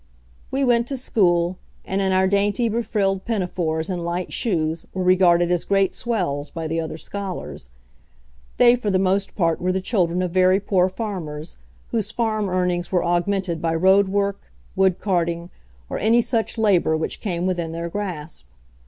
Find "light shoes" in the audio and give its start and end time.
4.03-4.83